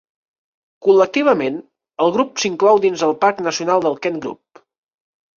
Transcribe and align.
Col·lectivament, 0.85 1.59
el 2.05 2.13
grup 2.15 2.41
s'inclou 2.43 2.81
dins 2.85 3.03
el 3.09 3.13
parc 3.25 3.43
nacional 3.49 3.85
del 3.85 3.99
Kent 4.07 4.17
Group. 4.25 4.63